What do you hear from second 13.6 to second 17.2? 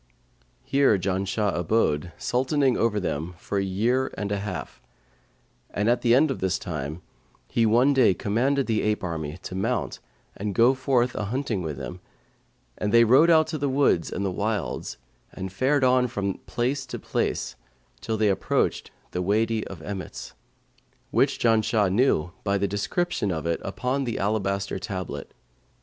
woods and wilds, and fared on from place to